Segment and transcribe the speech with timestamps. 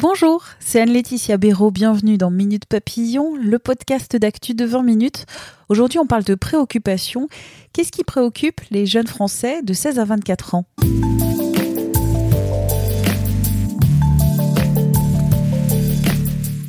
[0.00, 1.70] Bonjour, c'est Anne-Laetitia Béraud.
[1.70, 5.26] Bienvenue dans Minute Papillon, le podcast d'actu de 20 minutes.
[5.68, 7.28] Aujourd'hui, on parle de préoccupation.
[7.72, 10.64] Qu'est-ce qui préoccupe les jeunes Français de 16 à 24 ans?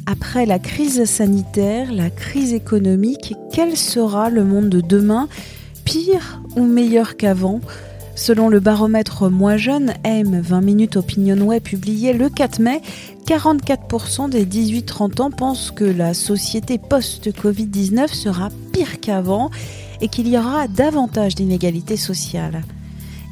[0.05, 5.27] Après la crise sanitaire, la crise économique, quel sera le monde de demain?
[5.85, 7.61] Pire ou meilleur qu'avant?
[8.17, 12.81] Selon le baromètre Moi Jeune, M 20 minutes Opinionway publié le 4 mai,
[13.27, 19.51] 44% des 18-30 ans pensent que la société post-Covid-19 sera pire qu'avant
[20.01, 22.63] et qu'il y aura davantage d'inégalités sociales.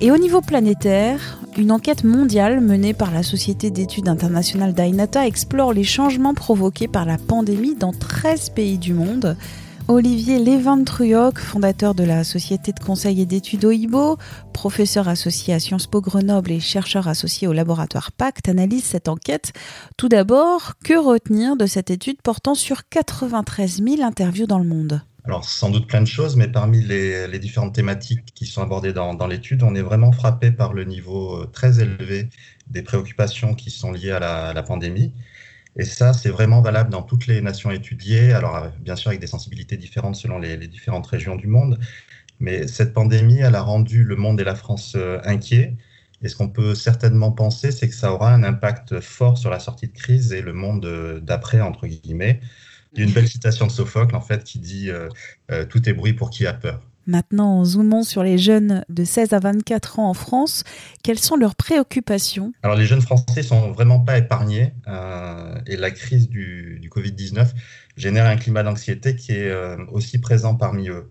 [0.02, 5.74] Et au niveau planétaire, une enquête mondiale menée par la Société d'études internationales d'Ainata explore
[5.74, 9.36] les changements provoqués par la pandémie dans 13 pays du monde.
[9.88, 14.18] Olivier Lévin-Truoc, fondateur de la Société de conseil et d'études OIBO,
[14.52, 19.54] professeur associé à Sciences Po Grenoble et chercheur associé au laboratoire Pacte, analyse cette enquête.
[19.96, 25.04] Tout d'abord, que retenir de cette étude portant sur 93 000 interviews dans le monde?
[25.24, 29.28] Alors, sans doute plein de choses, mais parmi les, différentes thématiques qui sont abordées dans,
[29.28, 32.30] l'étude, on est vraiment frappé par le niveau euh, très élevé
[32.68, 35.14] des préoccupations qui sont liées à la pandémie.
[35.78, 39.20] Et ça, c'est vraiment valable dans toutes les nations étudiées, alors euh, bien sûr avec
[39.20, 41.80] des sensibilités différentes selon les, différentes régions du monde.
[42.40, 45.76] Mais cette pandémie, elle a rendu le monde et la France euh, inquiets.
[46.22, 49.60] Et ce qu'on peut certainement penser, c'est que ça aura un impact fort sur la
[49.60, 52.40] sortie de crise et le monde d'après, entre guillemets.
[52.98, 55.10] Il une belle citation de Sophocle, en fait, qui dit euh,
[55.52, 56.82] euh, Tout est bruit pour qui a peur.
[57.08, 60.64] Maintenant, zoomons sur les jeunes de 16 à 24 ans en France.
[61.04, 62.54] Quelles sont leurs préoccupations?
[62.64, 67.48] Alors, les jeunes Français sont vraiment pas épargnés euh, et la crise du, du Covid-19
[67.98, 71.10] génère un climat d'anxiété qui est euh, aussi présent parmi eux.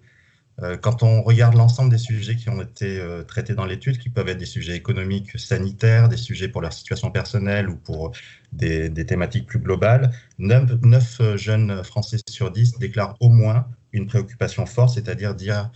[0.63, 4.09] Euh, quand on regarde l'ensemble des sujets qui ont été euh, traités dans l'étude, qui
[4.09, 8.13] peuvent être des sujets économiques, sanitaires, des sujets pour leur situation personnelle ou pour
[8.53, 13.67] des, des thématiques plus globales, 9, 9, euh, jeunes Français sur 10 déclarent au moins
[13.93, 15.71] une préoccupation forte, c'est-à-dire dire,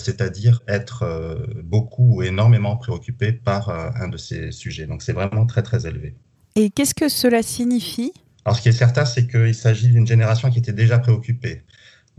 [0.00, 4.86] c'est-à-dire être beaucoup ou énormément préoccupé par un de ces sujets.
[4.86, 6.16] Donc c'est vraiment très très élevé.
[6.56, 8.12] Et qu'est-ce que cela signifie?
[8.44, 11.62] Alors ce qui est certain, c'est qu'il s'agit d'une génération qui était déjà préoccupée.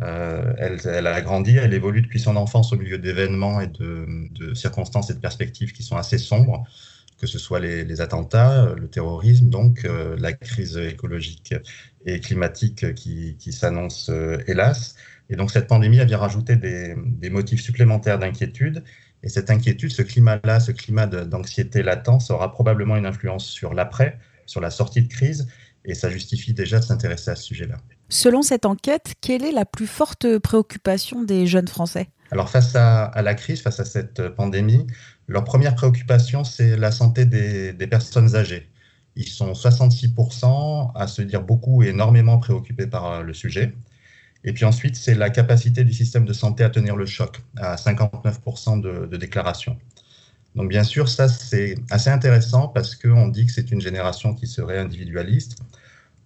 [0.01, 4.53] Euh, elle, elle, a grandi, elle évolue depuis son enfance au milieu d'événements et de,
[4.53, 6.63] circonstances et de perspectives qui sont assez sombres,
[7.19, 11.53] que ce soit les, attentats, le terrorisme, donc euh, la crise écologique
[12.05, 14.95] et climatique qui, s'annonce euh, hélas.
[15.29, 18.83] Et donc cette pandémie a bien rajouté des, des motifs supplémentaires d'inquiétude.
[19.23, 23.73] Et cette inquiétude, ce climat-là, ce climat d'anxiété latent, ça aura probablement une influence sur
[23.75, 25.47] l'après, sur la sortie de crise,
[25.85, 27.77] et ça justifie déjà de s'intéresser à ce sujet-là.
[28.11, 32.09] Selon cette enquête, quelle est la plus forte préoccupation des jeunes Français?
[32.29, 34.85] Alors face à, la crise, face à cette pandémie,
[35.29, 38.69] leur première préoccupation, c'est la santé des, personnes âgées.
[39.15, 43.73] Ils sont 66% à se dire beaucoup et énormément préoccupés par le sujet.
[44.43, 47.77] Et puis ensuite, c'est la capacité du système de santé à tenir le choc, à
[47.77, 49.77] 59% de, de déclarations.
[50.55, 54.47] Donc bien sûr, ça c'est assez intéressant parce qu'on dit que c'est une génération qui
[54.47, 55.59] serait individualiste.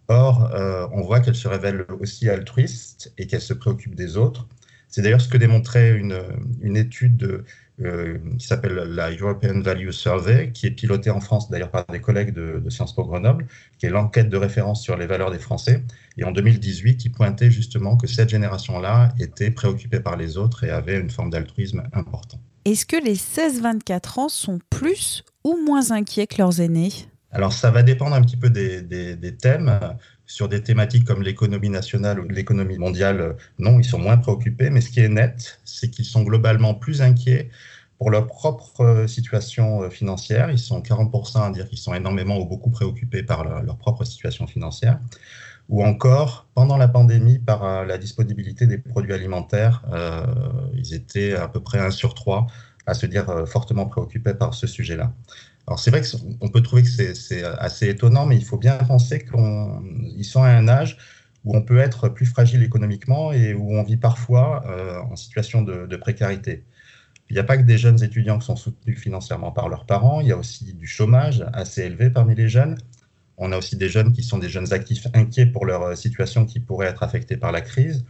[0.07, 4.47] Or, euh, on voit qu'elle se révèle aussi altruiste et qu'elle se préoccupe des autres.
[4.87, 6.21] C'est d'ailleurs ce que démontrait une,
[6.61, 7.43] une étude de,
[7.81, 11.99] euh, qui s'appelle la European Value Survey, qui est pilotée en France d'ailleurs par des
[11.99, 15.39] collègues de, de, Sciences Po Grenoble, qui est l'enquête de référence sur les valeurs des
[15.39, 15.83] Français.
[16.17, 20.69] Et en 2018, qui pointait justement que cette génération-là était préoccupée par les autres et
[20.69, 22.39] avait une forme d'altruisme important.
[22.63, 26.93] Est-ce que les 16-24 ans sont plus ou moins inquiets que leurs aînés?
[27.35, 29.79] Alors, ça va dépendre un petit peu des, thèmes.
[30.25, 34.69] Sur des thématiques comme l'économie nationale ou l'économie mondiale, non, ils sont moins préoccupés.
[34.69, 37.49] Mais ce qui est net, c'est qu'ils sont globalement plus inquiets
[37.97, 40.49] pour leur propre situation financière.
[40.49, 44.47] Ils sont 40% à dire qu'ils sont énormément ou beaucoup préoccupés par leur, propre situation
[44.47, 44.97] financière.
[45.67, 50.25] Ou encore, pendant la pandémie, par la disponibilité des produits alimentaires, euh,
[50.73, 52.47] ils étaient à peu près 1 sur 3
[52.85, 55.11] à se dire fortement préoccupés par ce sujet-là.
[55.67, 59.25] Alors c'est vrai qu'on peut trouver que c'est assez étonnant, mais il faut bien penser
[59.25, 60.97] qu'ils sont à un âge
[61.43, 65.61] où on peut être plus fragile économiquement et où on vit parfois euh, en situation
[65.61, 66.63] de, de, précarité.
[67.29, 70.21] Il n'y a pas que des jeunes étudiants qui sont soutenus financièrement par leurs parents,
[70.21, 72.77] il y a aussi du chômage assez élevé parmi les jeunes.
[73.37, 76.45] On a aussi des jeunes qui sont des jeunes actifs inquiets pour leur euh, situation
[76.45, 78.05] qui pourrait être affectée par la crise.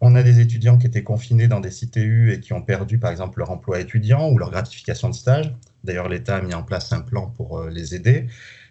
[0.00, 3.12] On a des étudiants qui étaient confinés dans des CTU et qui ont perdu par
[3.12, 5.54] exemple leur emploi étudiant ou leur gratification de stage.
[5.84, 8.26] D'ailleurs, l'État a mis en place un plan pour euh, les aider.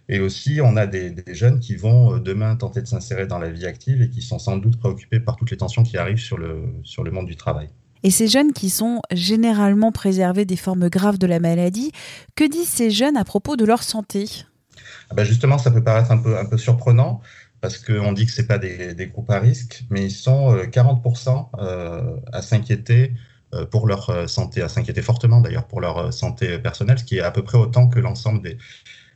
[0.10, 3.50] Et aussi, on a des, jeunes qui vont euh, demain tenter de s'insérer dans la
[3.50, 6.38] vie active et qui sont sans doute préoccupés par toutes les tensions qui arrivent sur
[6.38, 7.70] le, sur le monde du travail.
[8.04, 11.92] Et ces jeunes qui sont généralement préservés des formes graves de la maladie,
[12.36, 14.26] que disent ces jeunes à propos de leur santé?
[15.10, 17.22] Ah ben Justement, ça peut paraître un peu, un peu surprenant
[17.62, 21.30] parce qu'on dit que ce pas des, des, groupes à risque, mais ils sont 40%
[21.60, 23.14] euh, euh, à s'inquiéter
[23.70, 27.32] pour leur santé, à s'inquiéter fortement d'ailleurs pour leur santé personnelle, ce qui est à
[27.32, 28.58] peu près autant que l'ensemble des,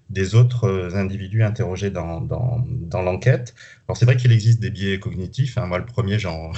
[0.10, 3.56] des autres euh, individus interrogés dans, dans, l'enquête.
[3.88, 5.66] Alors c'est vrai qu'il existe des biais cognitifs, hein.
[5.66, 6.52] moi le premier j'en,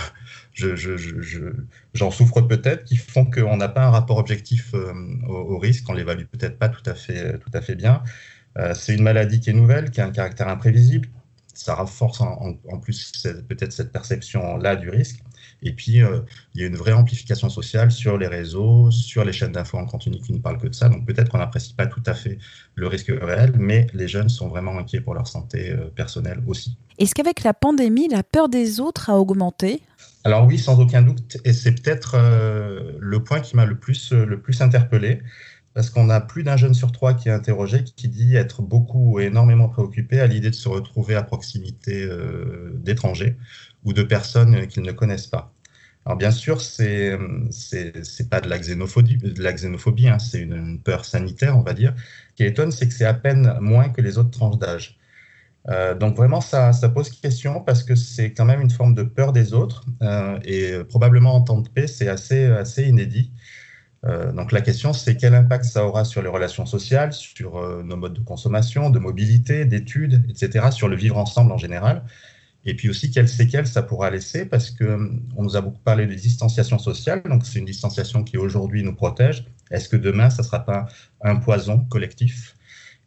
[0.54, 0.76] je,
[2.12, 4.94] souffre peut-être, qui font qu'on n'a pas un rapport objectif euh,
[5.28, 8.04] au, risque, on l'évalue peut-être pas tout à fait, tout à fait bien.
[8.58, 11.10] Euh, c'est une maladie qui est nouvelle, qui a un caractère imprévisible,
[11.58, 13.12] ça renforce en, en plus
[13.48, 15.20] peut-être cette perception-là du risque.
[15.64, 16.20] Et puis, euh,
[16.54, 19.86] il y a une vraie amplification sociale sur les réseaux, sur les chaînes d'infos en
[19.86, 20.88] continu qui ne parlent que de ça.
[20.88, 22.38] Donc peut-être qu'on n'apprécie pas tout à fait
[22.76, 26.78] le risque réel, mais les jeunes sont vraiment inquiets pour leur santé euh, personnelle aussi.
[27.00, 29.82] Est-ce qu'avec la pandémie, la peur des autres a augmenté?
[30.24, 31.38] Alors oui, sans aucun doute.
[31.44, 35.22] Et c'est peut-être euh, le point qui m'a le plus, le plus interpellé
[35.78, 39.12] parce qu'on a plus d'un jeune sur trois qui est interrogé qui dit être beaucoup
[39.12, 42.10] ou énormément préoccupé à l'idée de se retrouver à proximité
[42.74, 43.38] d'étrangers
[43.84, 45.54] ou de personnes qu'ils ne connaissent pas.
[46.04, 47.16] Alors bien sûr, c'est
[47.52, 51.76] c'est pas de la xénophobie, de la xénophobie, hein, c'est une, peur sanitaire, on va
[51.76, 51.94] dire.
[52.32, 54.98] Ce qui étonne, c'est que c'est à peine moins que les autres tranches d'âge.
[55.70, 59.04] Euh, donc vraiment, ça, ça, pose question parce que c'est quand même une forme de
[59.04, 63.32] peur des autres euh, et probablement en temps de paix, c'est assez, assez inédit.
[64.06, 67.98] Euh, donc la question, c'est quel impact ça aura sur les relations sociales, sur nos
[67.98, 72.04] modes de consommation, de mobilité, d'études, etc., sur le vivre ensemble en général?
[72.68, 76.06] Et puis aussi, quelles séquelles ça pourra laisser, parce qu'on hum, nous a beaucoup parlé
[76.06, 79.46] de distanciation sociale, donc c'est une distanciation qui aujourd'hui nous protège.
[79.72, 80.88] Est-ce que demain, ça ne sera pas
[81.22, 82.57] un poison collectif?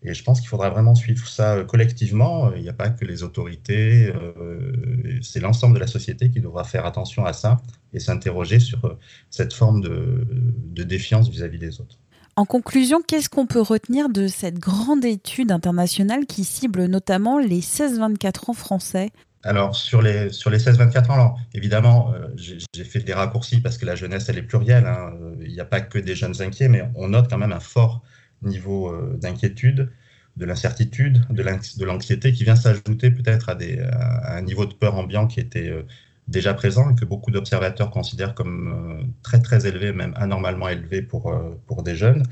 [0.02, 2.52] Et je pense qu'il faudra vraiment suivre ça euh, collectivement.
[2.54, 6.64] Il n'y a pas que les autorités, euh, c'est l'ensemble de la société qui devra
[6.64, 7.60] faire attention à ça
[7.92, 8.98] et s'interroger sur euh,
[9.28, 11.98] cette forme de, de défiance vis-à-vis -vis des autres.
[12.36, 17.60] En conclusion, qu'est-ce qu'on peut retenir de cette grande étude internationale qui cible notamment les
[17.60, 19.10] 16-24 ans français?
[19.42, 23.78] Alors, sur les, sur les 16-24 ans, alors, évidemment, euh, j'ai fait des raccourcis parce
[23.78, 24.86] que la jeunesse, elle est plurielle.
[24.86, 25.12] Hein.
[25.40, 28.02] Il n'y a pas que des jeunes inquiets, mais on note quand même un fort
[28.42, 29.90] niveau euh, d'inquiétude,
[30.36, 35.26] de l'incertitude, de l'anxiété qui vient s'ajouter peut-être à, à, un niveau de peur ambiant
[35.26, 35.82] qui était euh,
[36.28, 41.34] déjà présent et que beaucoup d'observateurs considèrent comme très, très élevé, même anormalement élevé pour,
[41.66, 42.22] pour des jeunes.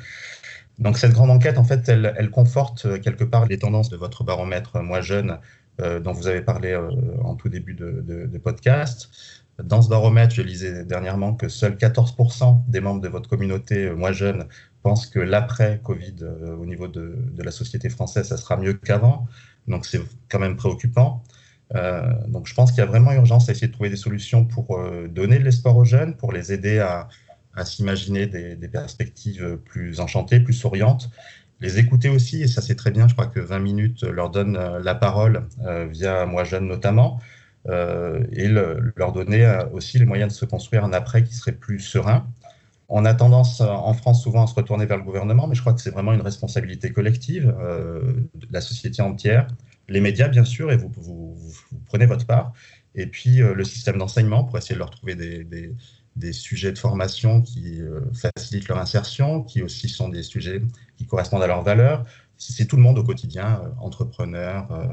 [0.78, 4.80] Donc, cette grande enquête, en fait, elle, conforte quelque part les tendances de votre baromètre
[4.80, 5.38] Moi Jeune
[5.80, 6.90] euh, dont vous avez parlé euh,
[7.22, 9.08] en tout début de, podcast.
[9.62, 13.94] Dans ce baromètre, je lisais dernièrement que seuls 14% des membres de votre communauté, euh,
[13.94, 14.46] moi jeune,
[14.88, 16.16] pensent que l'après-Covid
[16.62, 19.26] au niveau de, la société française, ça sera mieux qu'avant.
[19.66, 20.00] Donc c'est
[20.30, 21.22] quand même préoccupant.
[22.34, 24.66] donc je pense qu'il y a vraiment urgence à essayer de trouver des solutions pour
[25.10, 27.08] donner de l'espoir aux jeunes, pour les aider à,
[27.64, 31.10] s'imaginer des, perspectives plus enchantées, plus souriantes,
[31.60, 34.56] les écouter aussi, et ça c'est très bien, je crois que 20 minutes leur donne
[34.56, 37.20] euh, la parole euh, via Moi Jeune notamment,
[37.68, 41.80] euh, et leur donner aussi les moyens de se construire un après qui serait plus
[41.80, 42.26] serein.
[42.88, 45.74] On a tendance en France souvent à se retourner vers le gouvernement, mais je crois
[45.74, 49.46] que c'est vraiment une responsabilité collective de la société entière,
[49.88, 51.36] les médias bien sûr, et vous,
[51.86, 52.54] prenez votre part,
[52.94, 57.80] et puis le système d'enseignement pour essayer de leur trouver des, sujets de formation qui
[57.80, 60.60] euh, facilitent leur insertion, qui aussi sont des sujets
[60.96, 62.04] qui correspondent à leurs valeurs.
[62.36, 64.86] C'est tout le monde au quotidien, euh, entrepreneurs, euh,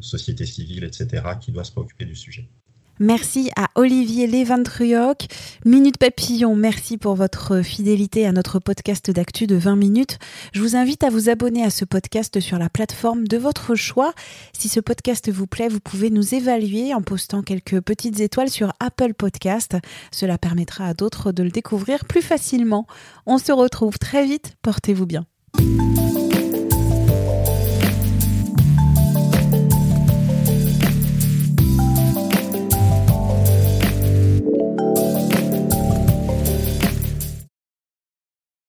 [0.00, 2.48] société civile, etc., qui doit se préoccuper du sujet.
[3.00, 5.26] Merci à Olivier Léventruyoc.
[5.64, 10.18] Minute Papillon, merci pour votre fidélité à notre podcast d'actu de 20 minutes.
[10.52, 14.12] Je vous invite à vous abonner à ce podcast sur la plateforme de votre choix.
[14.52, 18.72] Si ce podcast vous plaît, vous pouvez nous évaluer en postant quelques petites étoiles sur
[18.80, 19.76] Apple Podcast.
[20.10, 22.86] Cela permettra à d'autres de le découvrir plus facilement.
[23.26, 24.56] On se retrouve très vite.
[24.62, 25.24] Portez-vous bien.